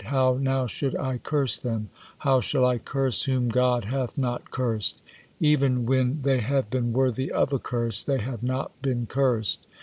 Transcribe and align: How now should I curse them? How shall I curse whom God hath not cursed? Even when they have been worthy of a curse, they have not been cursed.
How 0.05 0.39
now 0.41 0.65
should 0.65 0.97
I 0.97 1.19
curse 1.19 1.57
them? 1.59 1.91
How 2.17 2.41
shall 2.41 2.65
I 2.65 2.79
curse 2.79 3.25
whom 3.25 3.49
God 3.49 3.83
hath 3.83 4.17
not 4.17 4.49
cursed? 4.49 4.99
Even 5.39 5.85
when 5.85 6.23
they 6.23 6.39
have 6.39 6.71
been 6.71 6.91
worthy 6.91 7.29
of 7.31 7.53
a 7.53 7.59
curse, 7.59 8.01
they 8.01 8.17
have 8.17 8.41
not 8.41 8.71
been 8.81 9.05
cursed. 9.05 9.67